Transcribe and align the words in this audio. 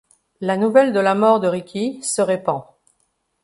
La 0.39 0.57
nouvelle 0.57 0.93
de 0.93 0.99
la 0.99 1.13
mort 1.13 1.39
de 1.41 1.47
Ricky 1.47 2.01
se 2.01 2.23
répand. 2.23 2.63